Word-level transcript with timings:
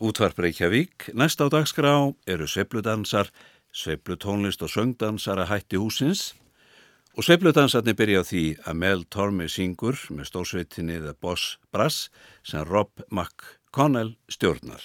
Útvarp 0.00 0.38
Reykjavík, 0.40 1.10
næst 1.12 1.42
á 1.44 1.52
dagskrá 1.52 1.92
eru 2.24 2.46
sveipludansar, 2.48 3.28
sveiplutónlist 3.68 4.62
og 4.64 4.72
söngdansar 4.72 5.42
að 5.42 5.50
hætti 5.50 5.76
húsins 5.76 6.22
og 7.12 7.26
sveipludansarnir 7.26 7.98
byrja 7.98 8.22
á 8.24 8.28
því 8.30 8.44
að 8.64 8.78
Mel 8.80 9.04
Tormi 9.12 9.48
syngur 9.52 10.00
með 10.08 10.30
stórsveitinni 10.30 10.96
The 11.04 11.12
Boss 11.20 11.58
Brass 11.68 12.08
sem 12.40 12.64
Rob 12.64 13.04
McConnell 13.12 14.16
stjórnar. 14.32 14.80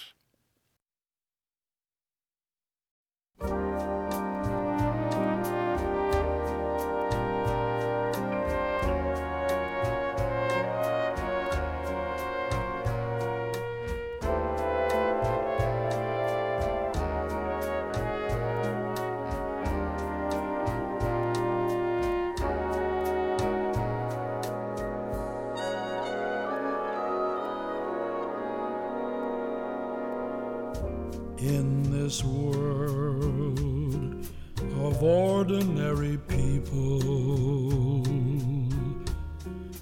Ordinary 35.48 36.18
people, 36.26 38.02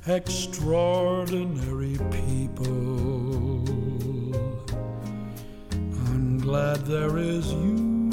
extraordinary 0.07 1.97
people, 2.11 3.65
I'm 5.73 6.37
glad 6.39 6.85
there 6.85 7.17
is 7.17 7.51
you. 7.51 8.11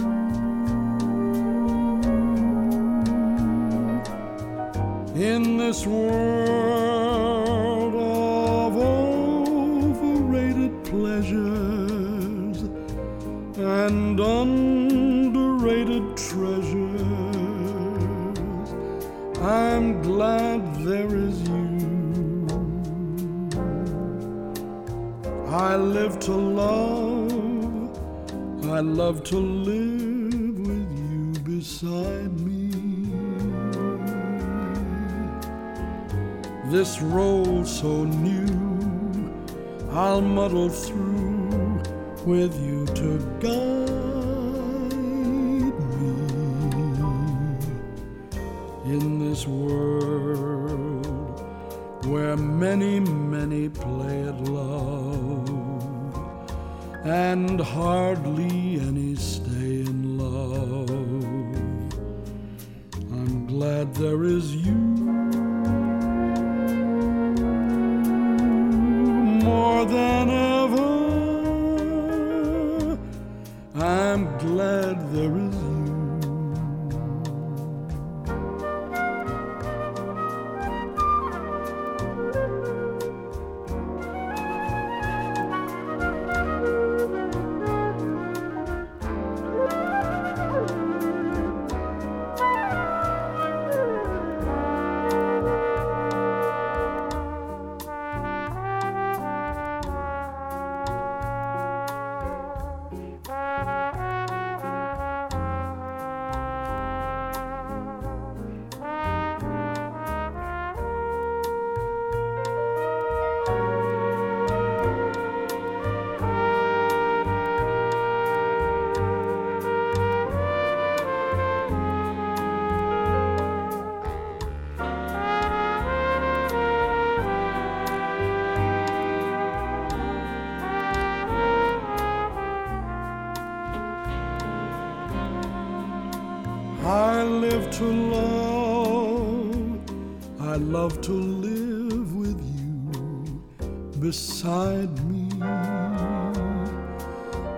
In 5.14 5.58
this 5.58 5.86
world 5.86 6.86
of 7.94 8.78
overrated 9.98 10.86
pleasures 10.86 12.62
and 13.58 14.18
underrated 14.18 14.71
I'm 19.42 20.04
glad 20.04 20.76
there 20.86 21.16
is 21.16 21.42
you. 21.50 22.48
I 25.48 25.76
live 25.76 26.20
to 26.20 26.32
love, 26.32 27.90
I 28.70 28.82
love 28.82 29.24
to 29.24 29.38
live 29.38 30.60
with 30.60 30.92
you 30.96 31.34
beside 31.44 32.40
me. 32.40 32.70
This 36.70 37.02
role 37.02 37.66
so 37.66 38.04
new, 38.04 39.34
I'll 39.90 40.22
muddle 40.22 40.70
through 40.70 41.82
with 42.28 42.56
you 42.62 42.86
to 42.86 43.18
guide 43.40 43.81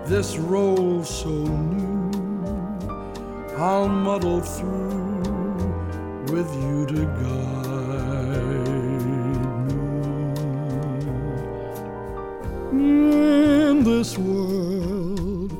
This 0.05 0.37
role 0.37 1.01
so 1.03 1.29
new, 1.29 2.11
I'll 3.57 3.87
muddle 3.87 4.41
through 4.41 5.23
with 6.29 6.53
you 6.61 6.85
to 6.87 7.05
guide 7.23 8.63
me. 12.71 12.89
In 13.71 13.83
this 13.85 14.17
world 14.17 15.53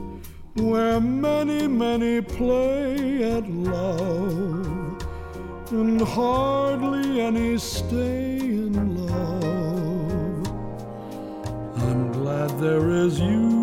where 0.56 1.00
many, 1.00 1.66
many 1.66 2.22
play 2.22 3.24
at 3.24 3.50
love 3.50 5.02
and 5.72 6.02
hardly 6.02 7.22
any 7.22 7.58
stay 7.58 8.40
in 8.40 9.08
love. 9.08 10.48
I'm 11.78 12.12
glad 12.12 12.50
there 12.60 12.90
is 12.92 13.20
you. 13.22 13.63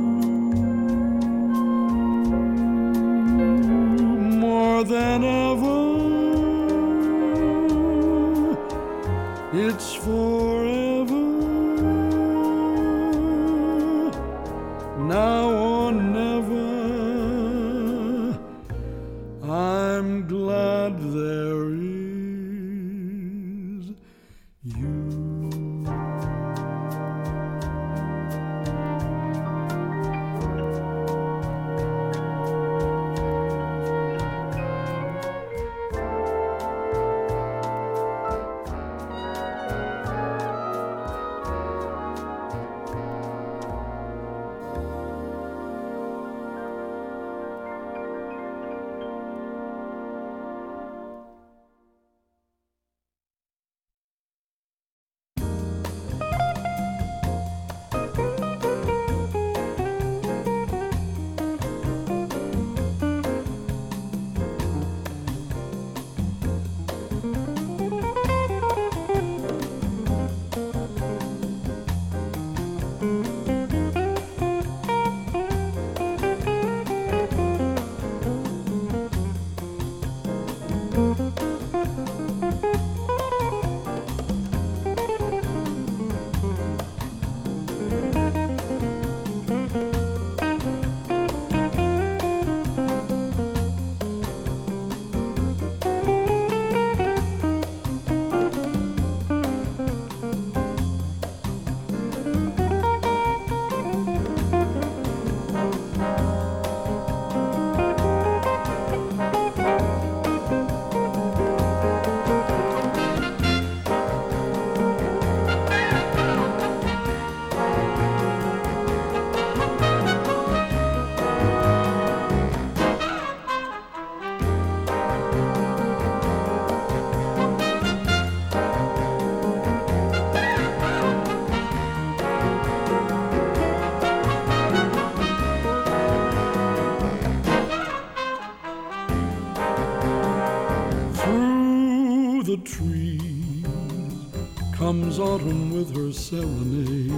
Serenade. 146.31 147.11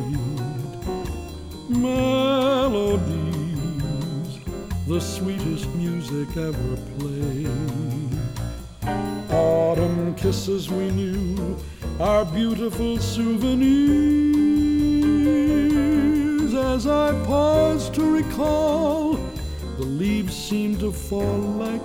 Melodies, 1.68 3.12
the 4.88 4.98
sweetest 4.98 5.68
music 5.74 6.34
ever 6.34 6.76
played. 6.98 7.50
Autumn 9.30 10.14
kisses 10.14 10.70
we 10.70 10.90
knew, 10.92 11.58
our 12.00 12.24
beautiful 12.24 12.96
souvenirs. 12.96 13.74
As 16.54 16.86
I 16.86 17.12
pause 17.26 17.90
to 17.90 18.02
recall, 18.10 19.18
the 19.76 19.84
leaves 19.84 20.34
seem 20.34 20.78
to 20.78 20.90
fall 20.90 21.38
like 21.60 21.81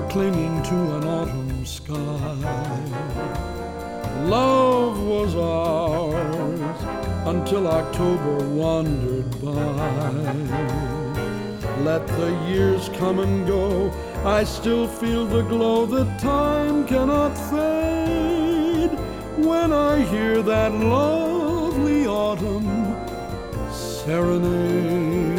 were 0.00 0.08
clinging 0.08 0.62
to 0.62 0.74
an 0.96 1.04
autumn 1.04 1.66
sky. 1.66 1.96
Love 4.24 4.98
was 5.00 5.34
ours 5.34 6.80
until 7.26 7.66
October 7.66 8.46
wandered 8.48 9.30
by. 9.42 10.32
Let 11.82 12.06
the 12.06 12.30
years 12.48 12.88
come 12.90 13.18
and 13.18 13.46
go, 13.46 13.92
I 14.24 14.44
still 14.44 14.86
feel 14.86 15.26
the 15.26 15.42
glow 15.42 15.86
that 15.86 16.18
time 16.20 16.86
cannot 16.86 17.34
fade. 17.50 18.92
When 19.44 19.72
I 19.72 20.02
hear 20.04 20.42
that 20.42 20.72
lovely 20.72 22.06
autumn 22.06 22.96
serenade. 23.72 25.29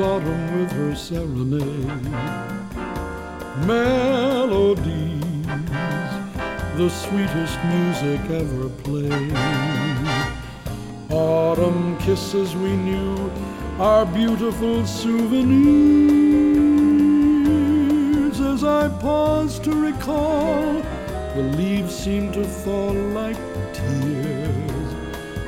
Autumn 0.00 0.58
with 0.58 0.72
her 0.72 0.94
serenade. 0.94 1.86
Melodies, 3.66 5.20
the 6.76 6.88
sweetest 6.88 7.58
music 7.64 8.20
ever 8.30 8.68
played. 8.82 9.36
Autumn 11.10 11.98
kisses 11.98 12.56
we 12.56 12.76
knew, 12.76 13.30
our 13.78 14.06
beautiful 14.06 14.86
souvenirs. 14.86 15.90
As 18.40 18.64
I 18.64 18.88
pause 19.00 19.58
to 19.60 19.72
recall, 19.72 20.82
the 21.34 21.42
leaves 21.56 21.94
seem 21.94 22.32
to 22.32 22.44
fall 22.44 22.94
like 22.94 23.36
tears. 23.74 24.94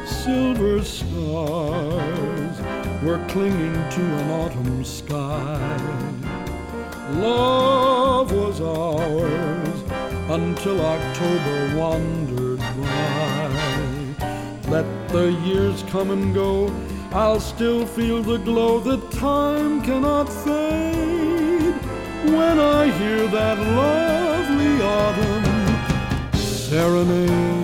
Silver 0.07 0.83
stars 0.85 1.72
clinging 3.33 3.73
to 3.89 4.03
an 4.03 4.31
autumn 4.31 4.85
sky. 4.85 5.59
Love 7.13 8.31
was 8.31 8.61
ours 8.61 9.79
until 10.29 10.79
October 10.85 11.75
wandered 11.75 12.59
by. 12.59 13.49
Let 14.69 15.09
the 15.09 15.33
years 15.47 15.83
come 15.85 16.11
and 16.11 16.35
go, 16.35 16.71
I'll 17.13 17.41
still 17.41 17.87
feel 17.87 18.23
the 18.23 18.37
glow 18.37 18.81
that 18.81 19.11
time 19.13 19.81
cannot 19.81 20.29
fade. 20.29 21.75
When 22.37 22.59
I 22.61 22.91
hear 22.99 23.27
that 23.29 23.59
lovely 23.59 24.75
autumn 24.83 26.37
serenade. 26.37 27.62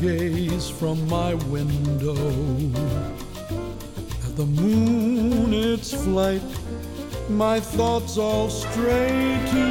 gaze 0.00 0.68
from 0.68 1.08
my 1.08 1.34
window 1.34 2.12
at 4.26 4.36
the 4.36 4.44
moon, 4.44 5.54
its 5.54 5.92
flight, 6.04 6.42
my 7.30 7.58
thoughts 7.60 8.18
all 8.18 8.50
stray 8.50 9.40
to. 9.50 9.66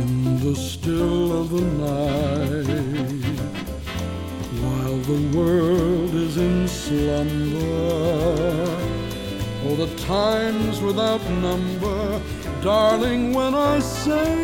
In 0.00 0.40
the 0.40 0.54
still 0.56 1.42
of 1.42 1.50
the 1.50 1.60
night, 1.60 2.66
while 4.62 4.96
the 4.98 5.36
world 5.36 6.14
is 6.14 6.38
in 6.38 6.66
slumber, 6.66 7.58
oh, 9.66 9.76
the 9.76 9.94
times 10.04 10.80
without 10.80 11.22
number, 11.30 12.22
darling, 12.62 13.34
when 13.34 13.54
I 13.54 13.80
say. 13.80 14.39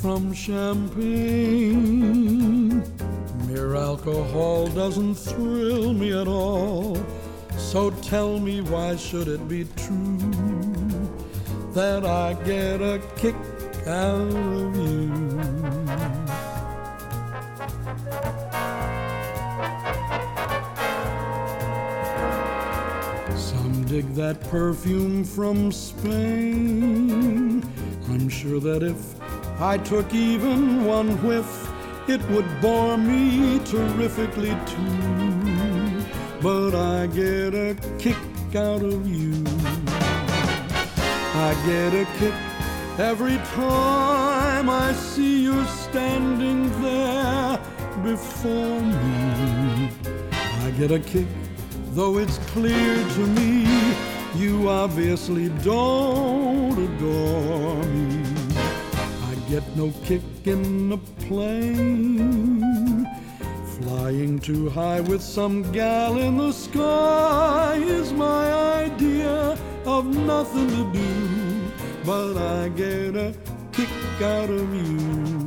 From 0.00 0.32
champagne. 0.32 1.02
Mere 3.46 3.74
alcohol 3.76 4.66
doesn't 4.68 5.14
thrill 5.14 5.92
me 5.92 6.18
at 6.18 6.26
all. 6.26 6.96
So 7.58 7.90
tell 7.90 8.38
me 8.38 8.62
why 8.62 8.96
should 8.96 9.28
it 9.28 9.46
be 9.46 9.66
true 9.76 10.16
that 11.74 12.06
I 12.06 12.32
get 12.44 12.80
a 12.80 12.98
kick 13.16 13.34
out 13.86 14.34
of 14.34 14.74
you? 14.76 15.10
Some 23.36 23.84
dig 23.84 24.14
that 24.14 24.40
perfume 24.50 25.24
from 25.24 25.70
Spain. 25.70 27.62
I'm 28.08 28.30
sure 28.30 28.60
that 28.60 28.82
if 28.82 29.20
I 29.62 29.76
took 29.76 30.14
even 30.14 30.86
one 30.86 31.22
whiff, 31.22 31.68
it 32.08 32.22
would 32.30 32.48
bore 32.62 32.96
me 32.96 33.58
terrifically 33.66 34.56
too. 34.64 36.02
But 36.40 36.74
I 36.74 37.06
get 37.08 37.54
a 37.54 37.76
kick 37.98 38.16
out 38.56 38.82
of 38.82 39.06
you. 39.06 39.44
I 41.34 41.54
get 41.66 41.92
a 41.92 42.06
kick 42.18 42.34
every 42.98 43.36
time 43.54 44.70
I 44.70 44.94
see 44.94 45.42
you 45.42 45.62
standing 45.66 46.62
there 46.80 47.60
before 48.02 48.80
me. 48.80 49.90
I 50.64 50.70
get 50.78 50.90
a 50.90 51.00
kick, 51.00 51.26
though 51.92 52.16
it's 52.16 52.38
clear 52.54 52.96
to 52.96 53.26
me 53.38 53.66
you 54.36 54.70
obviously 54.70 55.50
don't 55.62 56.78
adore 56.78 57.84
me. 57.84 58.09
I 59.50 59.54
get 59.54 59.76
no 59.76 59.92
kick 60.04 60.22
in 60.44 60.90
the 60.90 60.98
plane. 61.26 63.04
Flying 63.80 64.38
too 64.38 64.70
high 64.70 65.00
with 65.00 65.20
some 65.20 65.72
gal 65.72 66.18
in 66.18 66.36
the 66.36 66.52
sky 66.52 67.74
is 67.82 68.12
my 68.12 68.52
idea 68.84 69.58
of 69.86 70.06
nothing 70.06 70.68
to 70.68 70.92
do, 70.92 71.72
but 72.06 72.36
I 72.36 72.68
get 72.68 73.16
a 73.16 73.34
kick 73.72 73.88
out 74.22 74.50
of 74.50 74.72
you. 74.72 75.40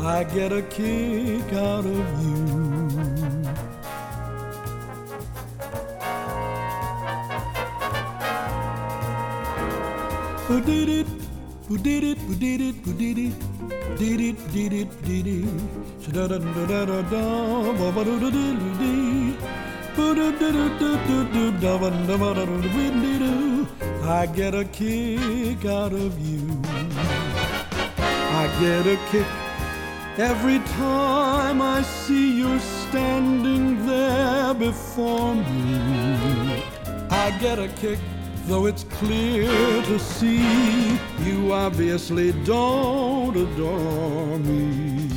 I 0.00 0.24
get 0.24 0.52
a 0.52 0.62
kick 0.62 1.52
out 1.52 1.84
of 1.84 2.22
you. 2.22 2.38
Who 10.46 10.60
did 10.60 10.88
it? 10.88 11.27
Did 11.76 12.04
it? 12.04 12.18
Who 12.18 12.34
did 12.34 12.60
it? 12.60 12.74
Who 12.84 12.92
did 12.94 13.18
it? 13.18 13.34
Did 13.98 14.20
it? 14.20 14.52
Did 14.52 14.72
it? 14.72 15.02
Did 15.04 15.26
it? 15.26 16.12
Da 16.12 16.26
da 16.26 16.38
da 16.38 16.66
da 16.66 16.84
da 16.86 17.02
da 17.02 17.22
da 17.74 18.04
da 18.04 18.18
da 18.18 18.30
da. 18.30 18.68
I 24.10 24.26
get 24.26 24.54
a 24.54 24.64
kick 24.64 25.64
out 25.66 25.92
of 25.92 26.18
you. 26.18 26.60
I 28.40 28.48
get 28.60 28.86
a 28.86 28.96
kick 29.10 29.26
every 30.18 30.60
time 30.60 31.60
I 31.60 31.82
see 31.82 32.38
you 32.38 32.58
standing 32.58 33.86
there 33.86 34.54
before 34.54 35.34
me. 35.34 36.62
I 37.10 37.30
get 37.40 37.58
a 37.58 37.68
kick, 37.68 37.98
though 38.48 38.64
it's 38.64 38.84
clear 38.84 39.46
to 39.82 39.98
see 39.98 40.98
you 41.22 41.52
obviously 41.52 42.32
don't 42.44 43.36
adore 43.36 44.38
me. 44.38 45.10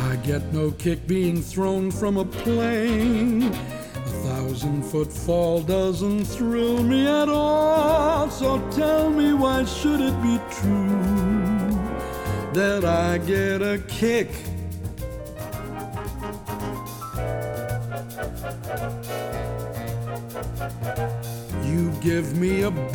I 0.00 0.16
get 0.24 0.42
no 0.54 0.70
kick 0.70 1.06
being 1.06 1.42
thrown 1.42 1.90
from 1.90 2.16
a 2.16 2.24
plane. 2.24 3.42
A 3.42 4.14
thousand 4.26 4.82
foot 4.82 5.12
fall 5.12 5.60
doesn't 5.60 6.24
thrill 6.24 6.82
me 6.82 7.06
at 7.06 7.28
all. 7.28 8.30
So 8.30 8.58
tell 8.70 9.10
me, 9.10 9.34
why 9.34 9.66
should 9.66 10.00
it 10.00 10.22
be 10.22 10.40
true 10.50 11.68
that 12.54 12.84
I 12.86 13.18
get 13.18 13.60
a 13.60 13.78
kick? 13.88 14.30
You 21.74 21.90
give 22.00 22.36
me 22.38 22.62
a 22.62 22.70
boot. 22.70 22.94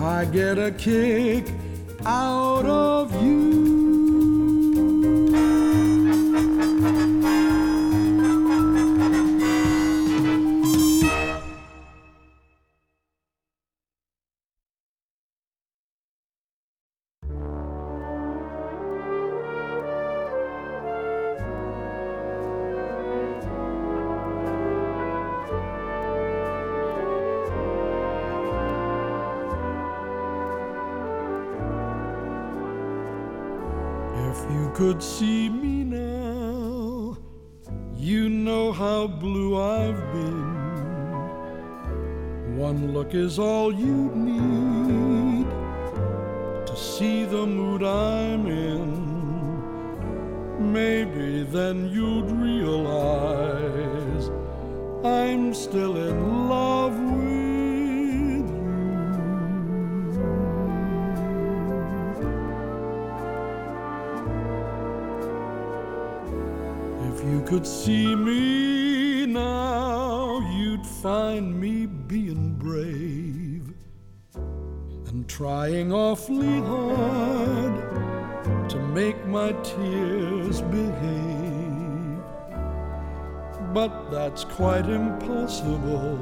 I 0.00 0.24
get 0.26 0.56
a 0.56 0.70
kick 0.70 1.46
out 2.04 2.64
of 2.64 3.10
you. 3.24 3.75
You 34.96 35.35
see 67.66 68.14
me 68.14 69.26
now, 69.26 70.38
you'd 70.56 70.86
find 70.86 71.60
me 71.60 71.86
being 71.86 72.54
brave 72.54 73.74
and 75.08 75.28
trying 75.28 75.92
awfully 75.92 76.60
hard 76.60 77.74
to 78.68 78.78
make 78.94 79.26
my 79.26 79.50
tears 79.62 80.60
behave. 80.62 82.22
But 83.74 84.10
that's 84.10 84.44
quite 84.44 84.86
impossible, 84.88 86.15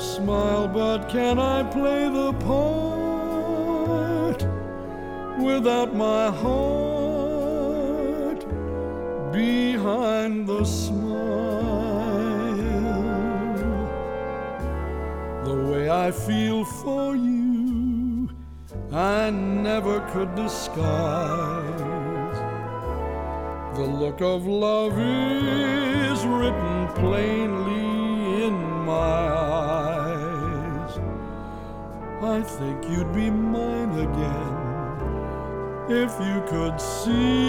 smile, 0.00 0.66
but 0.66 1.08
can 1.08 1.38
I 1.38 1.62
play 1.62 2.08
the 2.08 2.32
part 2.32 4.44
without 5.38 5.94
my 5.94 6.30
heart 6.30 6.50
behind 9.32 10.46
the 10.46 10.64
smile? 10.64 11.00
The 15.44 15.56
way 15.70 15.90
I 15.90 16.10
feel 16.10 16.64
for 16.64 17.14
you, 17.14 18.30
I 18.92 19.30
never 19.30 20.00
could 20.12 20.34
disguise. 20.34 21.80
The 23.76 23.86
look 23.86 24.20
of 24.20 24.46
love 24.46 24.92
you 36.20 36.42
could 36.48 36.80
see 36.80 37.39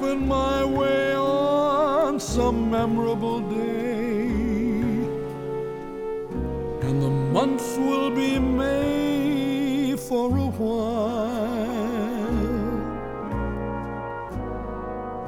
You'll 0.00 0.16
my 0.16 0.64
way 0.64 1.14
on 1.14 2.18
some 2.18 2.70
memorable 2.70 3.40
day, 3.40 4.28
and 6.86 7.02
the 7.02 7.10
month 7.10 7.78
will 7.78 8.10
be 8.10 8.38
May 8.38 9.94
for 9.96 10.38
a 10.38 10.50
while. 10.60 11.50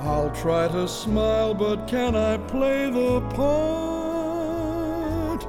I'll 0.00 0.30
try 0.30 0.68
to 0.68 0.88
smile, 0.88 1.52
but 1.52 1.86
can 1.86 2.16
I 2.16 2.38
play 2.38 2.88
the 2.90 3.20
part 3.36 5.46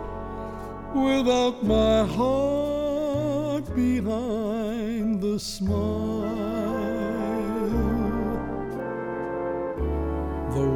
without 0.94 1.64
my 1.64 2.06
heart 2.06 3.74
behind 3.74 5.22
the 5.22 5.40
smile? 5.40 6.43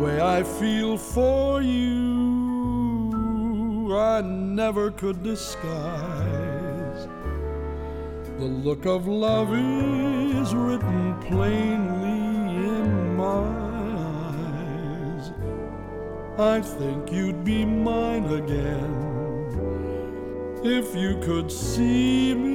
Way 0.08 0.22
I 0.22 0.44
feel 0.44 0.98
for 0.98 1.62
you, 1.62 1.98
I 3.94 4.22
never 4.22 4.90
could 4.92 5.22
disguise. 5.22 7.08
The 8.40 8.46
look 8.46 8.86
of 8.86 9.06
love 9.08 9.54
is 9.54 10.56
written 10.56 11.20
plainly 11.30 12.22
in 12.76 13.18
my 13.18 13.48
eyes. 14.46 15.34
I 16.40 16.62
think 16.62 17.12
you'd 17.12 17.44
be 17.44 17.66
mine 17.66 18.28
again 18.42 18.94
if 20.64 20.96
you 20.96 21.20
could 21.22 21.52
see 21.52 22.34
me 22.34 22.47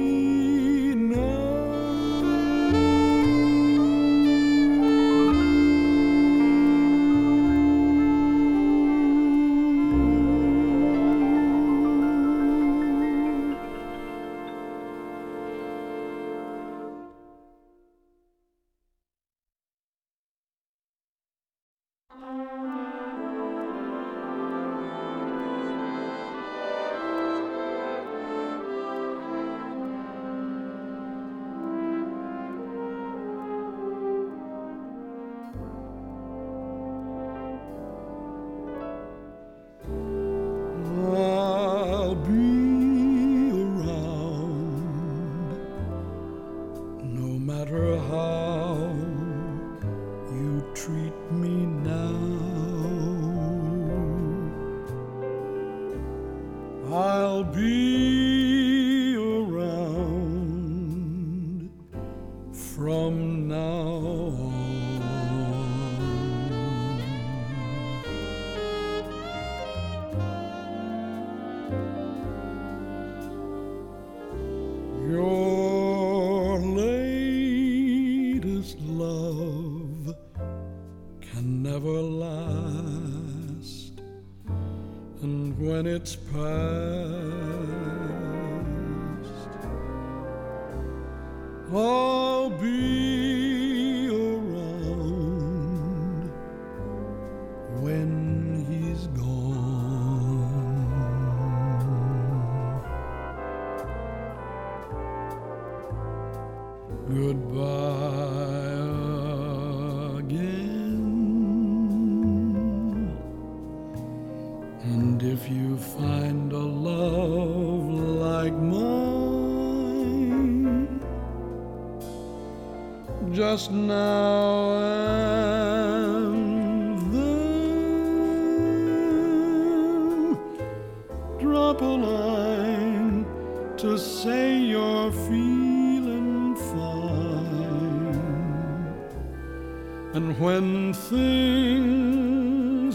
And 140.13 140.39
when 140.39 140.93
things 140.93 141.79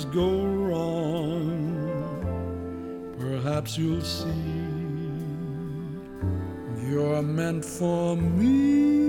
go 0.05 0.45
wrong, 0.45 1.45
perhaps 3.19 3.77
you'll 3.77 4.01
see 4.03 4.69
you're 6.89 7.23
meant 7.23 7.65
for 7.65 8.17
me. 8.17 9.08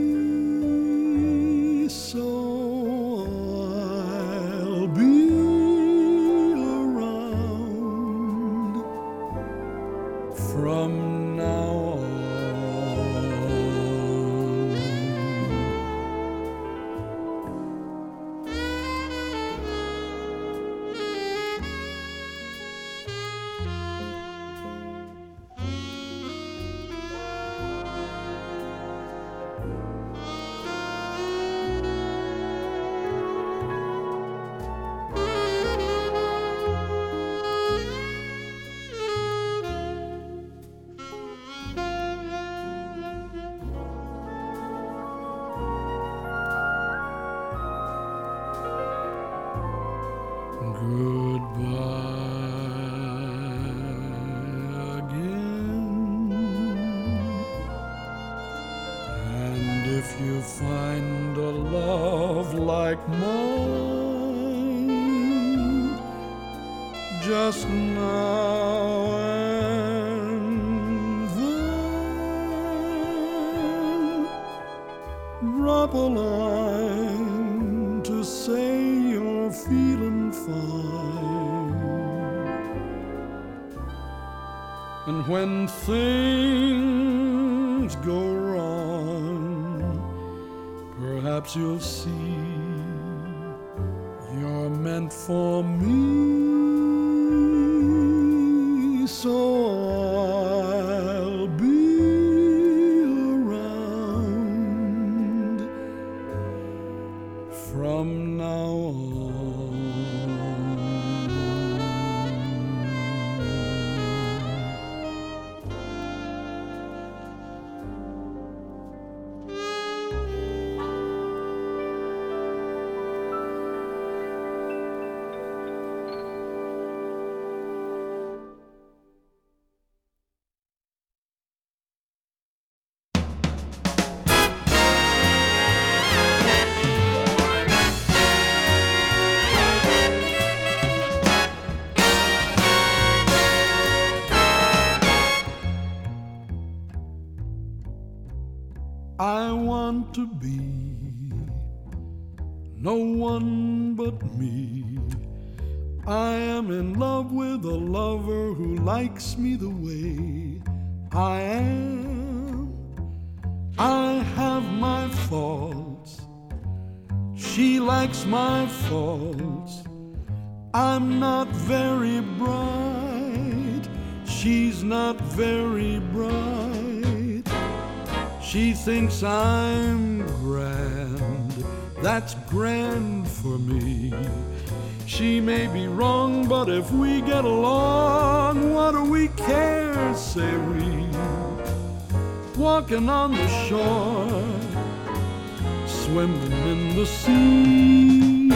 see. 197.24 198.50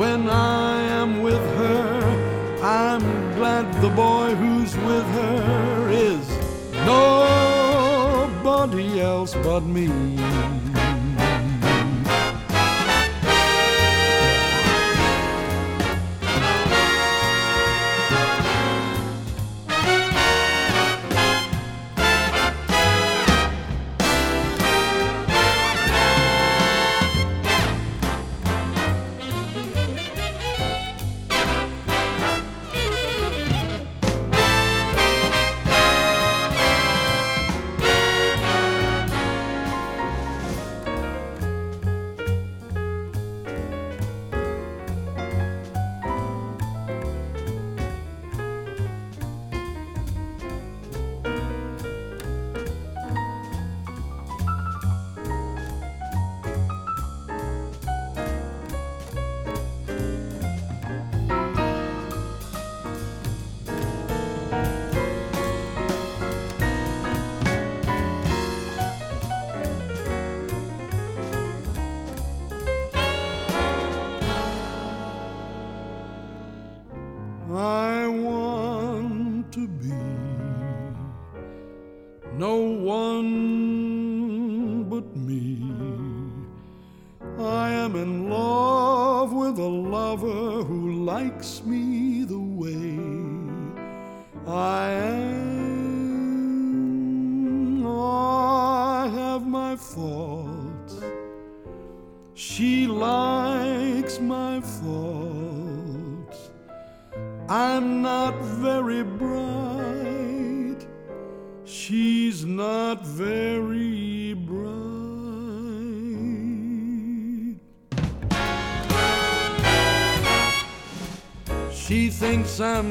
When 0.00 0.28
I 0.28 0.80
am 1.00 1.22
with 1.22 1.44
her, 1.60 2.00
I'm 2.62 3.02
glad 3.34 3.64
the 3.82 3.90
boy 3.90 4.34
who's 4.34 4.74
with 4.88 5.06
her 5.20 5.88
is 5.90 6.28
nobody 6.86 8.88
else 9.00 9.34
but 9.34 9.64
me. 9.64 9.88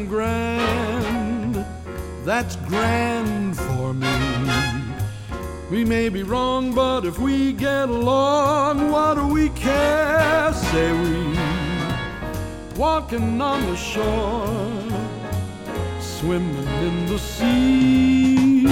Grand. 0.07 1.65
That's 2.23 2.55
grand 2.67 3.57
for 3.57 3.93
me. 3.93 4.07
We 5.69 5.85
may 5.85 6.09
be 6.09 6.23
wrong, 6.23 6.73
but 6.73 7.05
if 7.05 7.17
we 7.17 7.53
get 7.53 7.89
along, 7.89 8.91
what 8.91 9.15
do 9.15 9.27
we 9.27 9.49
care? 9.49 10.53
Say 10.53 10.91
we. 10.91 11.37
Walking 12.77 13.41
on 13.41 13.65
the 13.65 13.75
shore, 13.75 14.47
swimming 15.99 16.67
in 16.87 17.05
the 17.07 17.19
sea. 17.19 18.65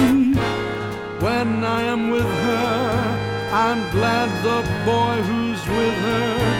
When 1.20 1.64
I 1.64 1.82
am 1.82 2.10
with 2.10 2.30
her, 2.46 3.50
I'm 3.52 3.90
glad 3.90 4.28
the 4.42 4.60
boy 4.84 5.22
who's 5.22 5.66
with 5.68 5.94
her 6.08 6.59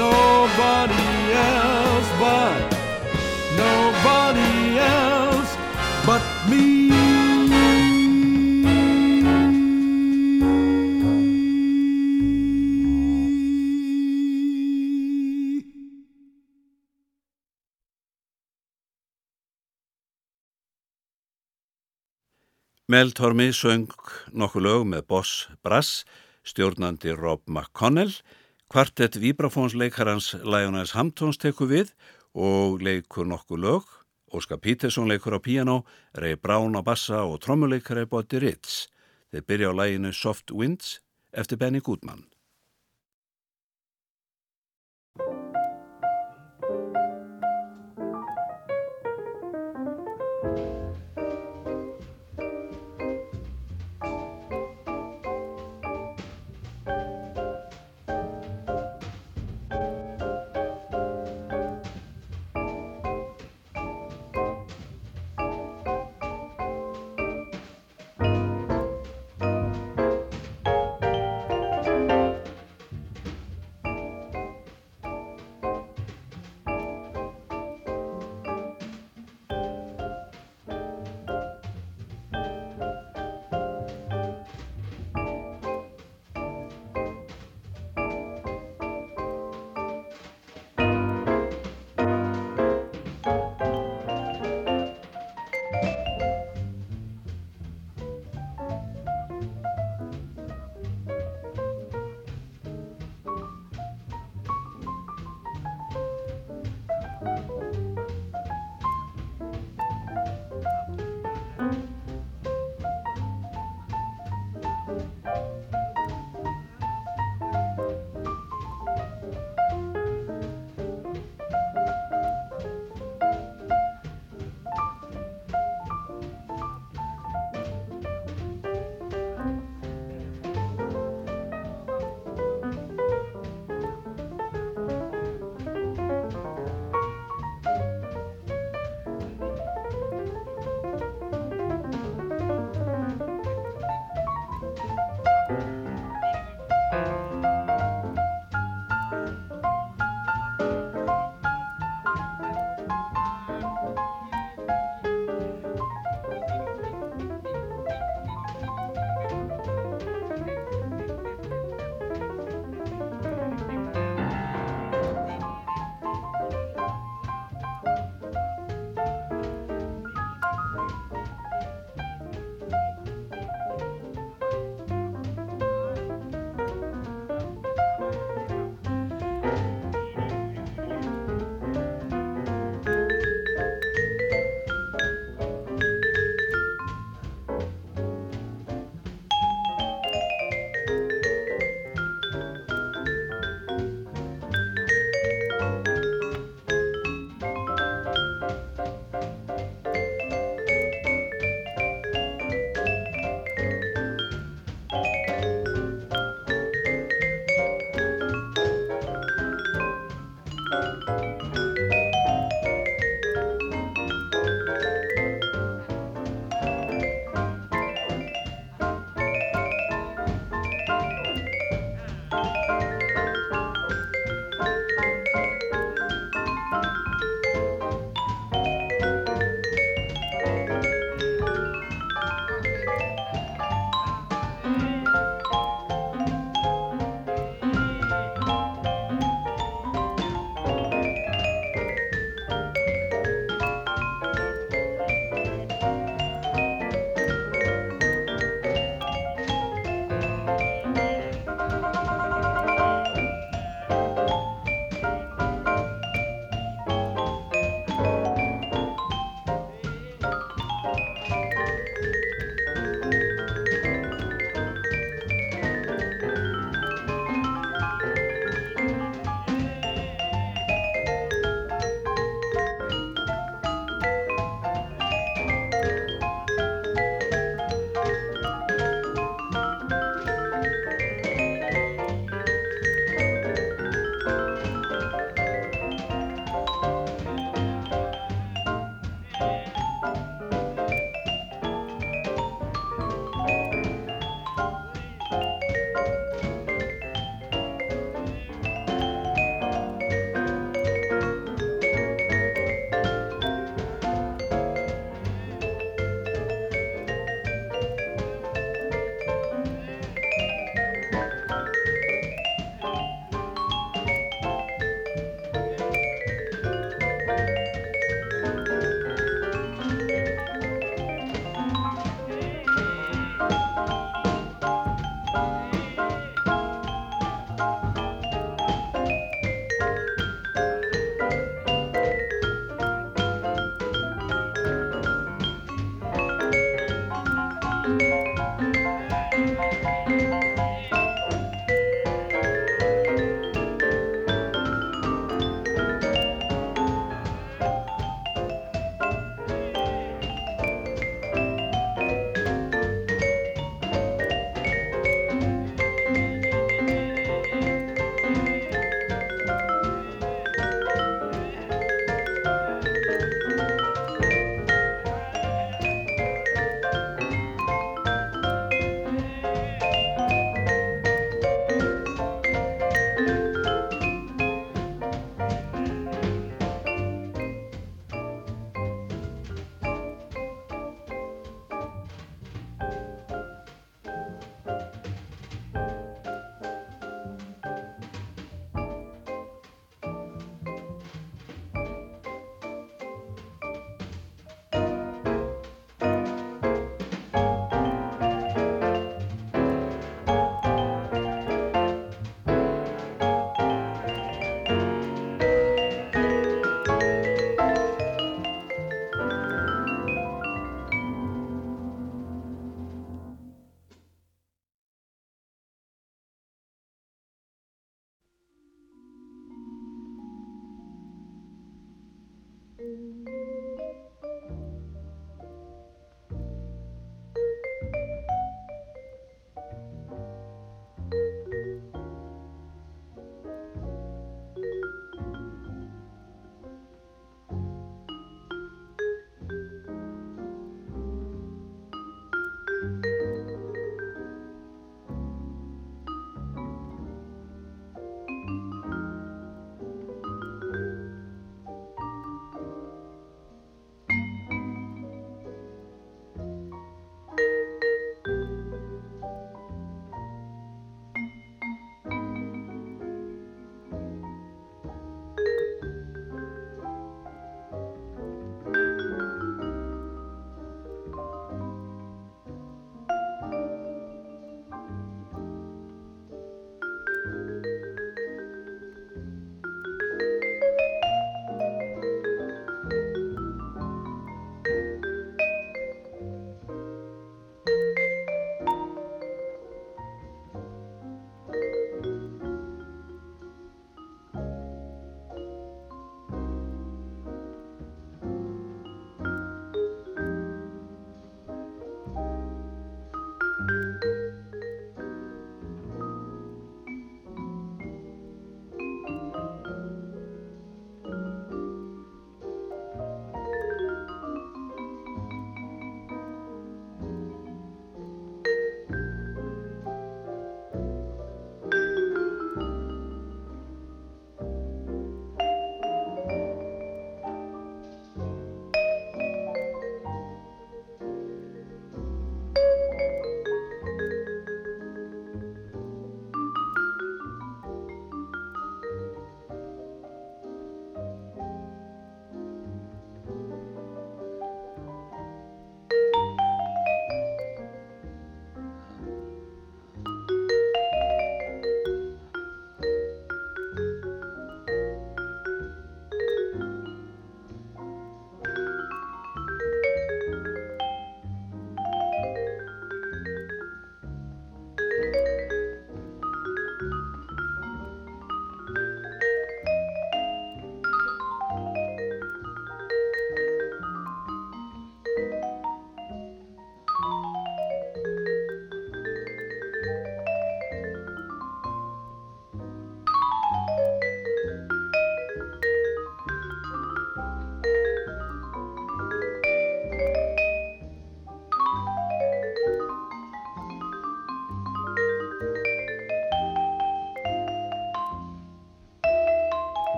nobody 0.00 1.12
else 1.52 2.10
but 2.22 2.60
nobody 3.62 4.78
else 4.78 5.52
but 6.06 6.24
me. 6.48 6.68
Mel 22.90 23.12
Tormi 23.14 23.52
söng 23.54 23.86
nokkuð 24.34 24.62
lög 24.66 24.80
með 24.90 25.04
Boss 25.06 25.46
Brass, 25.62 26.02
stjórnandi 26.42 27.12
Rob 27.14 27.44
McConnell, 27.46 28.16
kvartett 28.70 29.16
vibrafónsleikarans 29.18 30.36
Lionels 30.46 30.92
Hamptons 30.94 31.40
tekur 31.42 31.66
við 31.72 31.88
og 32.38 32.78
leikur 32.86 33.26
nokkuð 33.26 33.62
lög, 33.64 33.88
Óskar 34.30 34.60
Pítersson 34.62 35.10
leikur 35.10 35.34
á 35.34 35.42
piano, 35.42 35.82
Ray 36.14 36.36
Brown 36.38 36.78
á 36.78 36.82
bassa 36.86 37.24
og 37.26 37.40
trommuleikari 37.42 38.06
Boddy 38.06 38.38
Ritz. 38.38 38.86
Þeir 39.34 39.46
byrja 39.48 39.72
á 39.74 39.78
læginu 39.80 40.12
Soft 40.14 40.54
Winds 40.54 41.00
eftir 41.34 41.58
Benny 41.58 41.82
Goodman. 41.82 42.28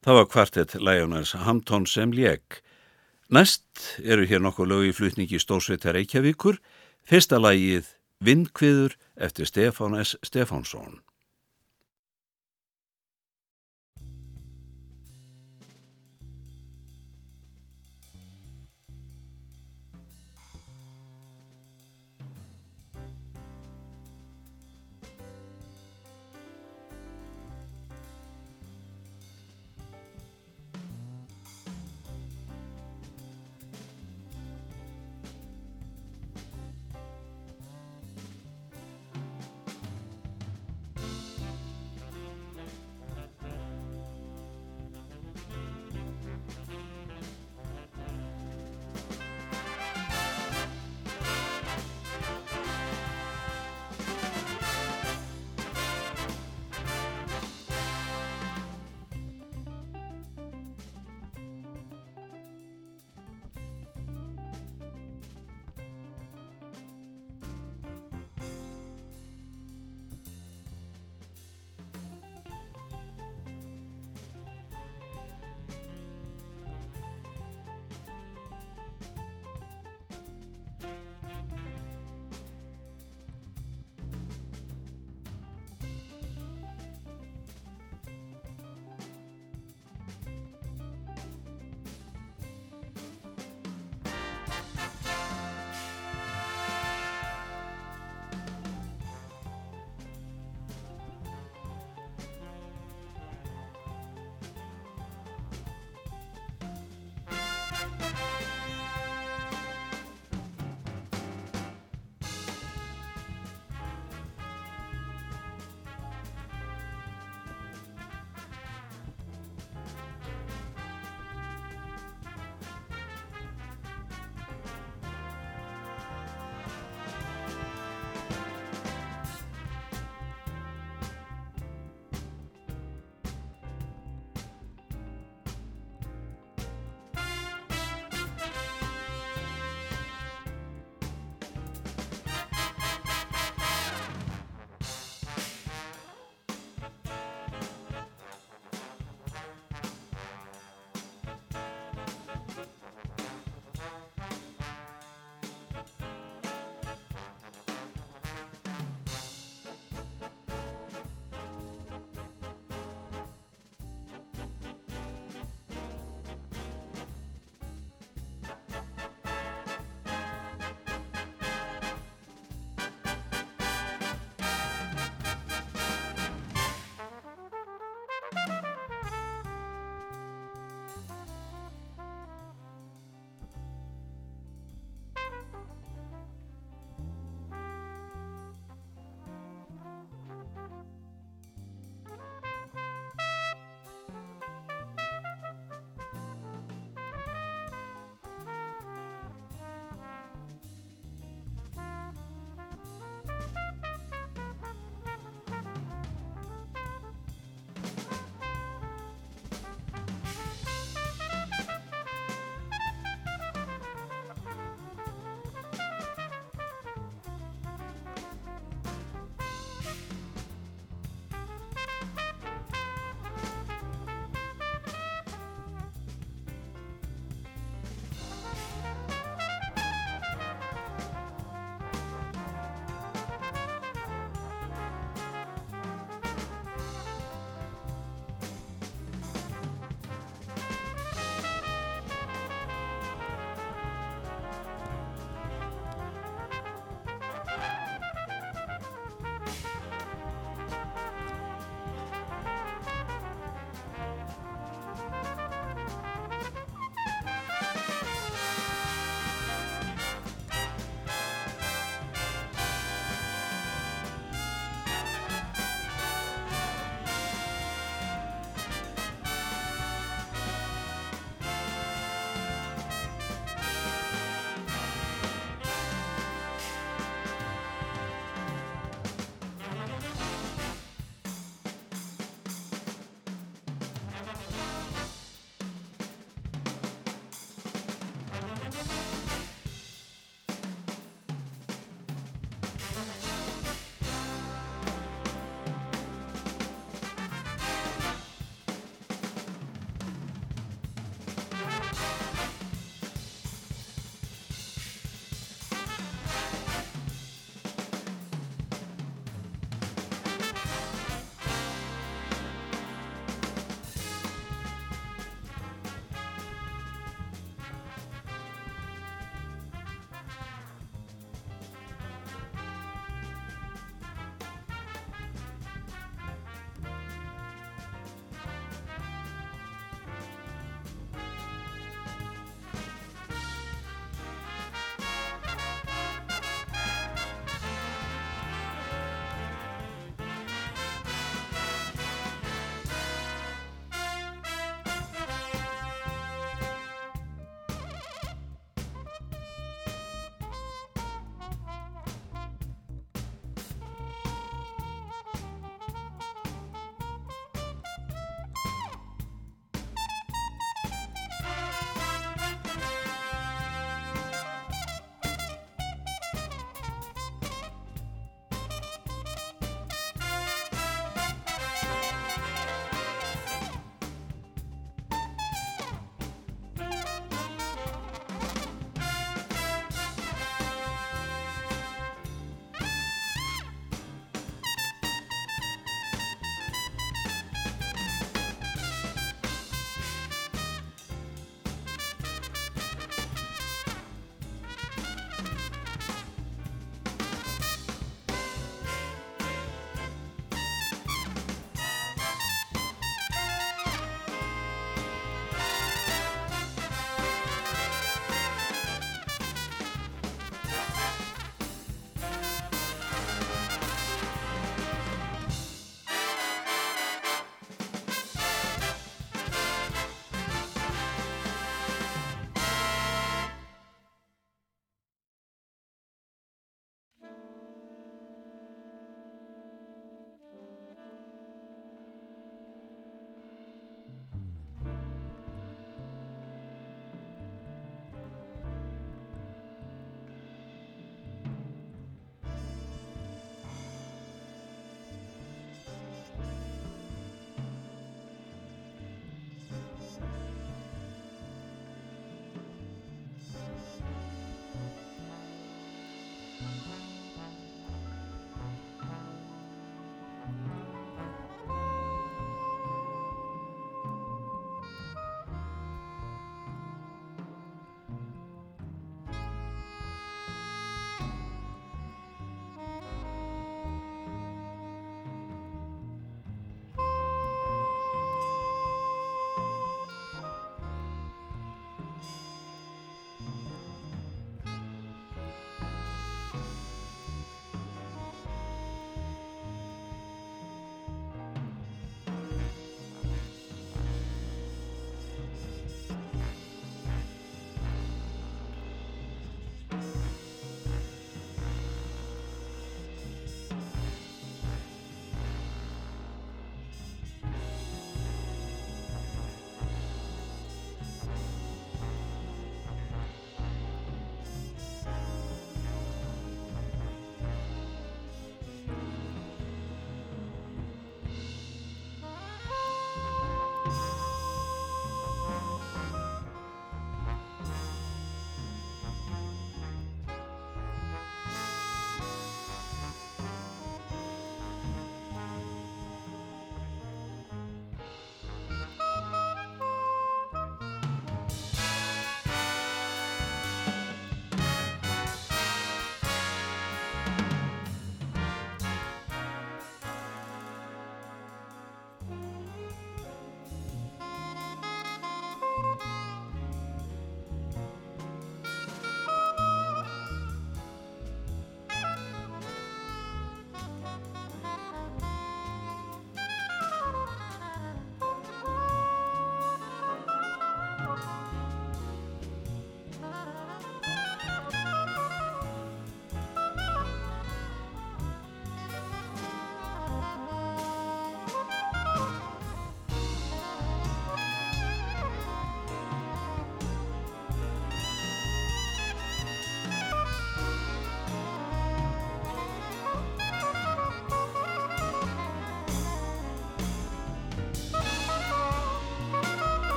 Það 0.00 0.16
var 0.16 0.28
kvartett 0.32 0.74
Lionels 0.80 1.34
Hampton 1.36 1.84
sem 1.86 2.12
lék. 2.16 2.62
Næst 3.28 4.00
eru 4.00 4.24
hér 4.24 4.40
nokkuð 4.40 4.70
lög 4.70 4.86
í 4.88 4.94
flutningi 4.96 5.36
Stórsveitar 5.36 5.92
Reykjavíkur, 5.92 6.56
fyrsta 7.04 7.36
lagið 7.36 7.90
Vindkviður 8.24 8.96
eftir 9.20 9.48
Stefán 9.48 9.98
S. 10.00 10.16
Stefánsson. 10.24 11.02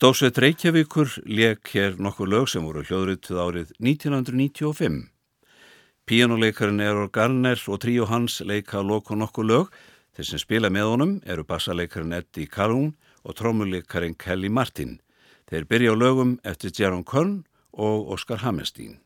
Stófsveit 0.00 0.38
Reykjavíkur 0.38 1.10
leik 1.28 1.68
hér 1.74 1.98
nokkur 2.00 2.28
lög 2.32 2.46
sem 2.48 2.64
voru 2.64 2.80
hljóðrituð 2.80 3.40
árið 3.42 3.72
1995. 3.84 4.94
Píjánuleikarinn 6.08 6.80
Errol 6.80 7.10
Garner 7.12 7.60
og 7.68 7.82
tríu 7.82 8.06
hans 8.08 8.38
leika 8.40 8.80
loku 8.80 9.12
nokkur 9.12 9.44
lög. 9.44 9.68
Þeir 10.16 10.28
sem 10.30 10.40
spila 10.40 10.70
með 10.72 10.88
honum 10.88 11.12
eru 11.28 11.44
bassalekarinn 11.44 12.16
Eddie 12.16 12.48
Calhoun 12.48 12.94
og 13.28 13.36
trómuleikarinn 13.36 14.16
Kelly 14.16 14.48
Martin. 14.48 14.96
Þeir 15.52 15.68
byrja 15.68 15.92
á 15.92 16.00
lögum 16.00 16.32
eftir 16.48 16.72
Jaron 16.72 17.04
Kern 17.04 17.42
og 17.76 18.08
Oscar 18.16 18.40
Hammerstein. 18.40 19.02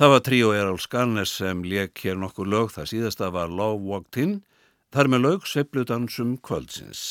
Það 0.00 0.08
var 0.08 0.20
tríó 0.24 0.50
Errol 0.56 0.78
Skarnes 0.80 1.32
sem 1.36 1.58
leik 1.60 2.00
hér 2.00 2.14
nokkur 2.16 2.48
lög, 2.48 2.70
það 2.72 2.86
síðasta 2.88 3.26
var 3.34 3.50
Love 3.52 3.84
Walked 3.84 4.16
In, 4.22 4.30
þar 4.96 5.10
með 5.12 5.20
lög 5.26 5.42
sveipludansum 5.44 6.30
kvöldsins. 6.40 7.02